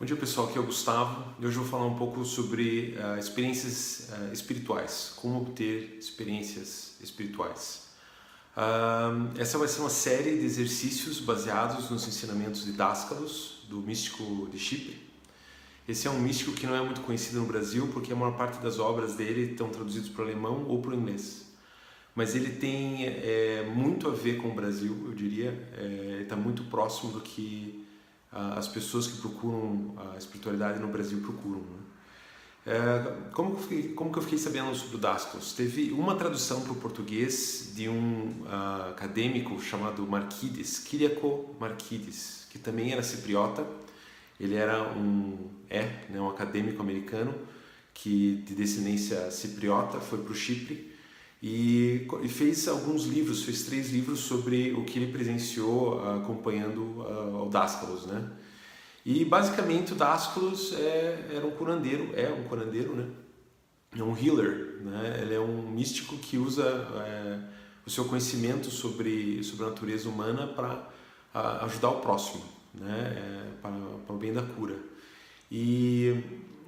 [0.00, 2.96] Bom dia pessoal, aqui é o Gustavo e hoje eu vou falar um pouco sobre
[2.96, 7.82] uh, experiências uh, espirituais, como obter experiências espirituais.
[8.56, 14.48] Uh, essa vai ser uma série de exercícios baseados nos ensinamentos de Dascalos, do místico
[14.50, 14.96] de Chipre.
[15.86, 18.58] Esse é um místico que não é muito conhecido no Brasil porque a maior parte
[18.58, 21.44] das obras dele estão traduzidas para o alemão ou para o inglês.
[22.14, 25.50] Mas ele tem é, muito a ver com o Brasil, eu diria.
[25.76, 27.79] É, está muito próximo do que
[28.32, 31.60] as pessoas que procuram a espiritualidade no Brasil procuram.
[31.60, 31.80] Né?
[32.66, 35.54] É, como, que fiquei, como que eu fiquei sabendo sobre o Dastos?
[35.54, 42.58] Teve uma tradução para o português de um uh, acadêmico chamado Marquides, Kyriako Marquides, que
[42.58, 43.66] também era cipriota.
[44.38, 47.34] Ele era um é né, um acadêmico americano
[47.94, 50.89] que de descendência cipriota foi para o Chipre
[51.42, 56.80] e, e, fez alguns livros, fez três livros sobre o que ele presenciou uh, acompanhando
[56.80, 58.30] uh, o Dascalos, né?
[59.04, 63.08] E basicamente o Dascalos é, era um curandeiro, é um curandeiro, né?
[63.96, 65.18] É um healer, né?
[65.22, 67.38] Ele é um místico que usa é,
[67.86, 70.74] o seu conhecimento sobre, sobre a natureza humana para
[71.34, 73.14] uh, ajudar o próximo, né?
[73.16, 73.72] É, para,
[74.06, 74.76] para o bem da cura.
[75.50, 76.22] E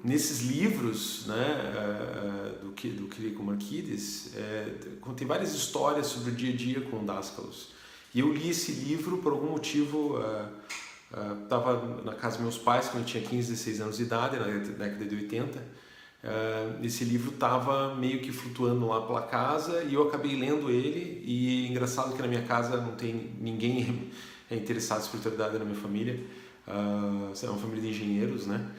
[0.05, 6.35] nesses livros né, eh, eh, do, do Quirico Marquides, é, contém várias histórias sobre o
[6.35, 7.69] dia a dia com Dascalos.
[8.15, 10.19] E eu li esse livro por algum motivo.
[11.43, 14.03] Estava uh, uh, na casa dos meus pais quando eu tinha 15, 16 anos de
[14.03, 15.59] idade, na década de 80.
[15.59, 21.23] Uh, esse livro estava meio que flutuando lá pela casa e eu acabei lendo ele.
[21.25, 24.11] E engraçado que na minha casa não tem ninguém
[24.51, 26.21] interessado em espiritualidade na minha família.
[26.67, 28.71] Uh, é uma família de engenheiros, né?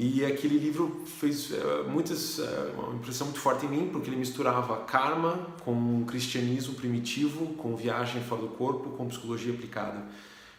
[0.00, 2.44] E aquele livro fez uh, muitas, uh,
[2.78, 7.74] uma impressão muito forte em mim, porque ele misturava karma com um cristianismo primitivo, com
[7.74, 10.04] viagem fora do corpo, com psicologia aplicada.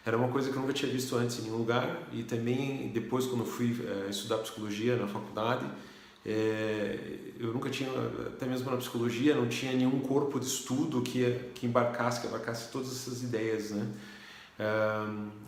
[0.04, 2.06] Era uma coisa que eu nunca tinha visto antes em nenhum lugar.
[2.12, 5.64] E também, depois, quando fui uh, estudar psicologia na faculdade,
[6.22, 7.88] eu nunca tinha,
[8.26, 12.70] até mesmo na psicologia, não tinha nenhum corpo de estudo que, que embarcasse, que abarcasse
[12.70, 13.70] todas essas ideias.
[13.70, 13.86] Né?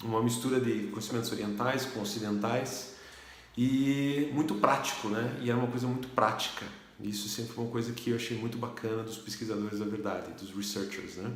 [0.02, 2.91] uma mistura de conhecimentos orientais com ocidentais
[3.56, 5.38] e muito prático, né?
[5.42, 6.64] E era uma coisa muito prática.
[7.02, 10.54] Isso sempre foi uma coisa que eu achei muito bacana dos pesquisadores da verdade, dos
[10.54, 11.30] researchers, né?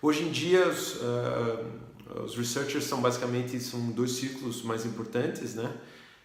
[0.00, 5.72] Hoje em dia, os, uh, os researchers são basicamente são dois círculos mais importantes, né?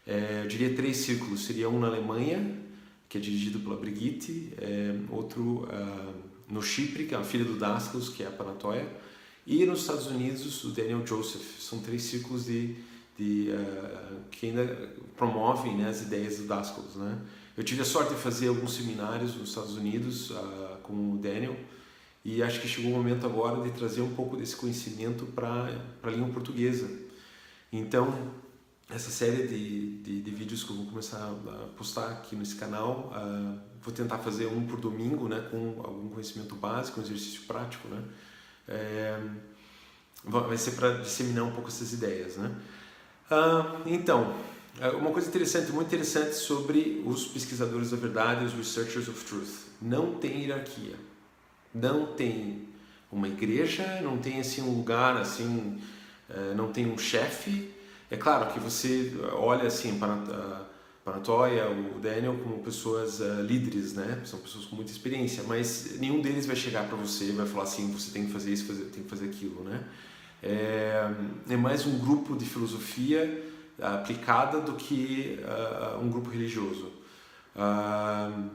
[0.06, 1.46] É, eu diria três círculos.
[1.46, 2.58] Seria um na Alemanha,
[3.10, 6.14] que é dirigido pela Brigitte, é, outro uh,
[6.50, 8.88] no Chipre, que é a filha do Dascalus, que é a Panatoia,
[9.46, 11.60] e nos Estados Unidos, o Daniel Joseph.
[11.60, 12.76] São três círculos de
[13.18, 14.66] de, uh, que ainda
[15.16, 16.96] promovem né, as ideias do Dascalos.
[16.96, 17.18] Né?
[17.58, 21.56] Eu tive a sorte de fazer alguns seminários nos Estados Unidos uh, com o Daniel
[22.24, 25.72] e acho que chegou o momento agora de trazer um pouco desse conhecimento para
[26.04, 26.90] a língua portuguesa.
[27.72, 28.32] Então,
[28.90, 33.12] essa série de, de, de, vídeos que eu vou começar a postar aqui nesse canal,
[33.14, 37.88] uh, vou tentar fazer um por domingo, né, com algum conhecimento básico, um exercício prático,
[37.88, 38.04] né,
[38.68, 39.22] é,
[40.24, 42.54] vai ser para disseminar um pouco essas ideias, né.
[43.86, 44.36] Então,
[44.80, 49.68] é uma coisa interessante, muito interessante sobre os pesquisadores da verdade, os researchers of truth.
[49.82, 50.96] Não tem hierarquia.
[51.74, 52.68] Não tem
[53.12, 55.82] uma igreja, não tem assim um lugar assim,
[56.30, 57.72] é, não tem um chefe.
[58.10, 60.66] É claro que você olha assim para
[61.08, 64.22] para a Toya, o Daniel como pessoas líderes, né?
[64.26, 67.64] São pessoas com muita experiência, mas nenhum deles vai chegar para você e vai falar
[67.64, 69.86] assim, você tem que fazer isso, tem que fazer aquilo, né?
[70.42, 71.12] É,
[71.50, 73.46] é mais um grupo de filosofia
[73.82, 76.92] aplicada do que uh, um grupo religioso.
[77.56, 78.50] Uh,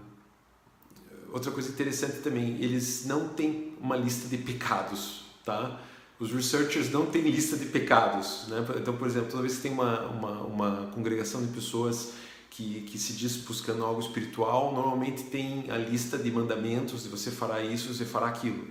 [1.33, 5.81] outra coisa interessante também, eles não têm uma lista de pecados, tá?
[6.19, 8.65] Os researchers não têm lista de pecados, né?
[8.77, 12.13] Então, por exemplo, toda vez que tem uma, uma, uma congregação de pessoas
[12.51, 17.31] que, que se diz buscando algo espiritual, normalmente tem a lista de mandamentos, de você
[17.31, 18.69] fará isso, você fará aquilo.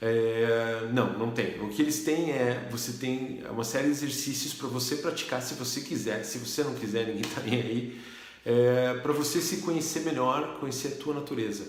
[0.00, 1.60] É, não, não tem.
[1.60, 5.54] O que eles têm é você tem uma série de exercícios para você praticar se
[5.54, 6.24] você quiser.
[6.24, 8.00] Se você não quiser, ninguém está nem aí.
[8.44, 11.64] É, para você se conhecer melhor, conhecer a tua natureza.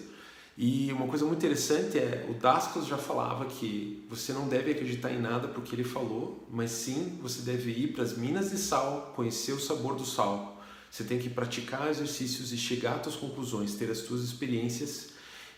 [0.57, 5.11] E uma coisa muito interessante é o Dascos já falava que você não deve acreditar
[5.11, 9.13] em nada porque ele falou, mas sim você deve ir para as minas de sal,
[9.15, 10.59] conhecer o sabor do sal.
[10.89, 15.09] Você tem que praticar exercícios e chegar às tuas conclusões, ter as tuas experiências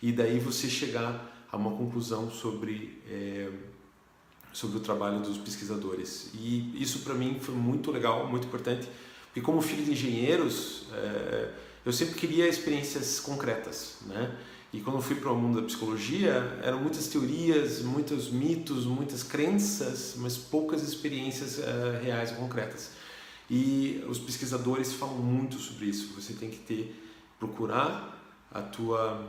[0.01, 3.49] e daí você chegar a uma conclusão sobre, é,
[4.53, 6.31] sobre o trabalho dos pesquisadores.
[6.33, 8.87] E isso para mim foi muito legal, muito importante,
[9.25, 11.53] porque como filho de engenheiros, é,
[11.85, 14.37] eu sempre queria experiências concretas, né?
[14.71, 20.13] E quando fui para o mundo da psicologia, eram muitas teorias, muitos mitos, muitas crenças,
[20.17, 22.91] mas poucas experiências uh, reais concretas.
[23.49, 26.13] E os pesquisadores falam muito sobre isso.
[26.13, 26.95] Você tem que ter
[27.39, 28.18] procurar
[28.51, 29.25] a tua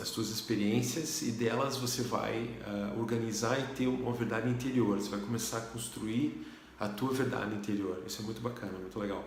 [0.00, 4.98] as tuas experiências e delas você vai uh, organizar e ter uma verdade interior.
[4.98, 6.46] Você vai começar a construir
[6.80, 8.02] a tua verdade interior.
[8.06, 9.24] Isso é muito bacana, muito legal.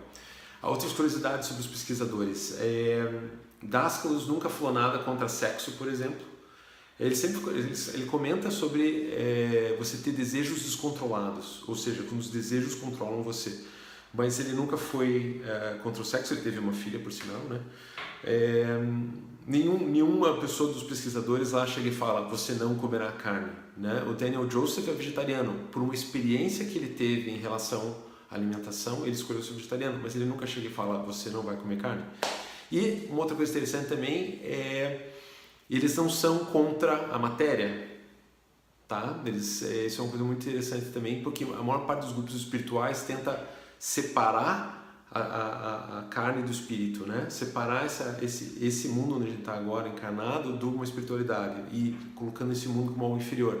[0.62, 2.56] Outras curiosidades sobre os pesquisadores.
[2.58, 3.08] É,
[4.26, 6.26] nunca falou nada contra sexo, por exemplo.
[6.98, 12.28] Ele sempre ele, ele comenta sobre é, você ter desejos descontrolados, ou seja, quando os
[12.28, 13.64] desejos controlam você.
[14.12, 16.34] Mas ele nunca foi é, contra o sexo.
[16.34, 17.60] Ele teve uma filha, por sinal, né?
[18.24, 18.66] É,
[19.46, 23.52] nenhum, nenhuma pessoa dos pesquisadores lá chega e fala você não comerá carne.
[23.76, 24.04] Né?
[24.08, 27.96] O Daniel Joseph é vegetariano por uma experiência que ele teve em relação
[28.30, 31.56] à alimentação, ele escolheu ser vegetariano, mas ele nunca chega e fala você não vai
[31.56, 32.02] comer carne.
[32.70, 35.14] E uma outra coisa interessante também é
[35.70, 37.86] eles não são contra a matéria,
[38.86, 39.20] tá?
[39.24, 42.34] Eles, é, isso é uma coisa muito interessante também, porque a maior parte dos grupos
[42.34, 43.46] espirituais tenta
[43.78, 47.28] separar a, a, a, carne do espírito, né?
[47.30, 51.96] Separar essa, esse, esse mundo onde a gente está agora encarnado de uma espiritualidade e
[52.14, 53.58] colocando esse mundo como algo inferior.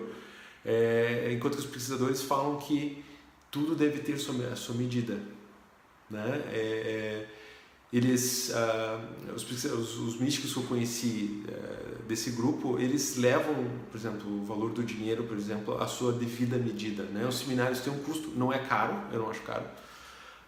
[0.64, 3.02] É, enquanto que os pesquisadores falam que
[3.50, 5.18] tudo deve ter sua, a sua medida,
[6.10, 6.42] né?
[6.52, 7.28] É, é
[7.90, 13.54] eles, uh, os, os, os, místicos que eu conheci uh, desse grupo, eles levam,
[13.90, 17.26] por exemplo, o valor do dinheiro, por exemplo, à sua devida medida, né?
[17.26, 19.64] Os seminários têm um custo, não é caro, eu não acho caro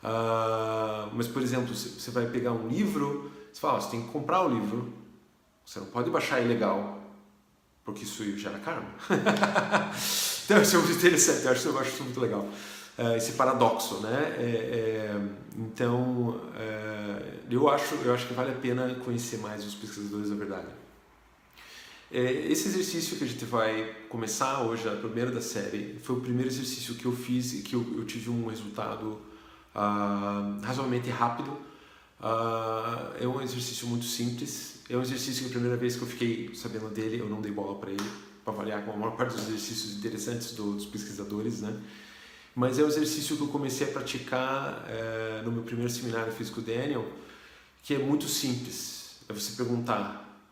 [0.03, 4.43] Uh, mas, por exemplo, você vai pegar um livro, você fala, você tem que comprar
[4.43, 4.93] o livro,
[5.65, 6.99] você não pode baixar ilegal,
[7.85, 8.89] porque isso gera karma.
[10.45, 12.49] então, isso é muito interessante, eu acho, eu acho isso muito legal.
[12.99, 14.37] Uh, esse paradoxo, né?
[14.39, 15.21] É, é,
[15.57, 20.37] então, é, eu, acho, eu acho que vale a pena conhecer mais os pesquisadores da
[20.37, 20.69] verdade.
[22.13, 26.21] É, esse exercício que a gente vai começar hoje, a primeira da série, foi o
[26.21, 29.21] primeiro exercício que eu fiz e que eu, eu tive um resultado
[29.75, 31.51] uh, razoavelmente rápido.
[32.21, 34.81] Uh, é um exercício muito simples.
[34.89, 37.53] É um exercício que a primeira vez que eu fiquei sabendo dele, eu não dei
[37.53, 38.11] bola para ele,
[38.45, 41.81] para avaliar com a maior parte dos exercícios interessantes do, dos pesquisadores, né?
[42.55, 46.61] Mas é um exercício que eu comecei a praticar uh, no meu primeiro seminário físico
[46.61, 47.11] Daniel,
[47.83, 49.17] que é muito simples.
[49.29, 50.43] É você perguntar,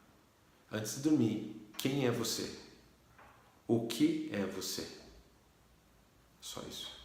[0.70, 2.50] antes de dormir, quem é você?
[3.66, 4.86] O que é você?
[6.40, 6.97] Só isso.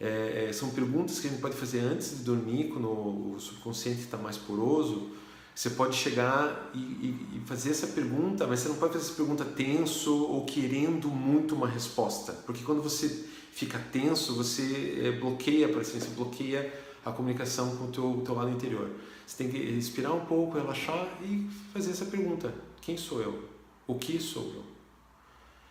[0.00, 4.00] É, é, são perguntas que a gente pode fazer antes de dormir, quando o subconsciente
[4.00, 5.10] está mais poroso.
[5.54, 9.14] Você pode chegar e, e, e, fazer essa pergunta, mas você não pode fazer essa
[9.14, 15.68] pergunta tenso ou querendo muito uma resposta, porque quando você fica tenso, você é, bloqueia,
[15.68, 16.72] por assim, você bloqueia
[17.04, 18.88] a comunicação com o teu, teu lado interior.
[19.26, 23.44] Você tem que respirar um pouco, relaxar e fazer essa pergunta: quem sou eu?
[23.86, 24.69] O que sou eu?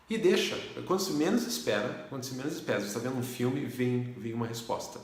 [0.10, 0.58] E deixa.
[0.88, 4.34] Quando você menos espera, quando você menos espera, você está vendo um filme, vem, vem
[4.34, 5.00] uma resposta.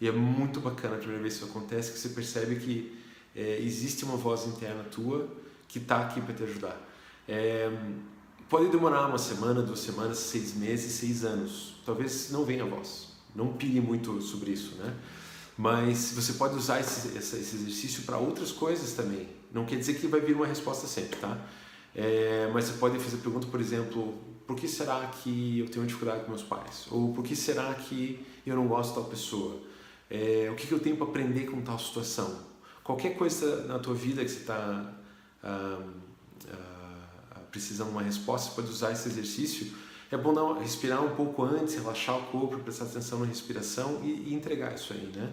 [0.00, 2.98] E é muito bacana a primeira vez que isso acontece, que você percebe que
[3.36, 5.28] é, existe uma voz interna tua
[5.68, 6.76] que está aqui para te ajudar.
[7.28, 7.70] É,
[8.48, 11.76] pode demorar uma semana, duas semanas, seis meses, seis anos.
[11.86, 13.08] Talvez não venha a voz.
[13.34, 14.94] Não pire muito sobre isso, né?
[15.56, 19.28] Mas você pode usar esse, esse exercício para outras coisas também.
[19.52, 21.38] Não quer dizer que vai vir uma resposta sempre, tá?
[21.94, 26.24] É, mas você pode fazer pergunta, por exemplo, por que será que eu tenho dificuldade
[26.24, 26.86] com meus pais?
[26.90, 29.60] Ou por que será que eu não gosto de tal pessoa?
[30.10, 32.48] É, o que, que eu tenho para aprender com tal situação?
[32.82, 34.90] Qualquer coisa na tua vida que você está
[35.44, 35.82] ah,
[36.50, 39.70] ah, precisando de uma resposta, você pode usar esse exercício.
[40.10, 44.34] É bom respirar um pouco antes, relaxar o corpo, prestar atenção na respiração e, e
[44.34, 45.30] entregar isso aí, né?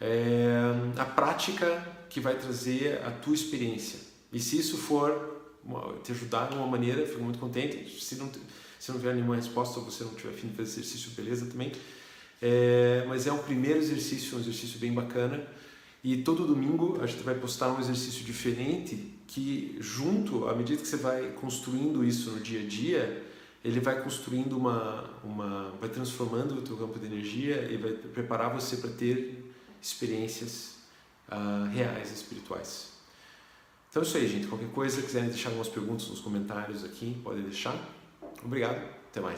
[0.00, 4.00] É, a prática que vai trazer a tua experiência.
[4.32, 5.45] E se isso for
[6.02, 8.02] te ajudar de uma maneira, fico muito contente.
[8.02, 8.30] Se não,
[8.78, 11.72] se não tiver nenhuma resposta ou você não tiver fim de fazer exercício, beleza também.
[12.40, 15.46] É, mas é um primeiro exercício, um exercício bem bacana.
[16.04, 20.86] E todo domingo a gente vai postar um exercício diferente que, junto, à medida que
[20.86, 23.24] você vai construindo isso no dia a dia,
[23.64, 28.54] ele vai construindo uma, uma vai transformando o teu campo de energia e vai preparar
[28.54, 30.76] você para ter experiências
[31.28, 32.95] uh, reais espirituais.
[33.96, 34.46] Então é isso aí, gente.
[34.46, 37.74] Qualquer coisa, quiserem deixar algumas perguntas nos comentários aqui, podem deixar.
[38.44, 38.76] Obrigado,
[39.08, 39.34] até mais.